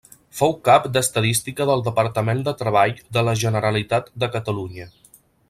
Fou 0.37 0.53
cap 0.69 0.85
d'estadística 0.95 1.67
del 1.71 1.83
Departament 1.89 2.41
de 2.47 2.55
Treball 2.63 2.95
de 3.19 3.25
la 3.29 3.37
Generalitat 3.43 4.11
de 4.25 4.33
Catalunya. 4.39 4.91